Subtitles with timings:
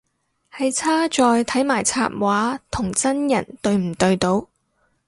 [0.51, 4.47] 係差在睇埋插畫同真人對唔對到